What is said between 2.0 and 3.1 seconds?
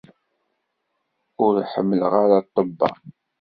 ara ṭṭebba.